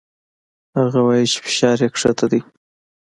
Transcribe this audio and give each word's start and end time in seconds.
هغه 0.77 0.99
وايي 1.07 1.25
چې 1.31 1.37
فشار 1.45 1.77
يې 1.83 1.89
کښته 1.93 2.25
ديه. 2.31 2.43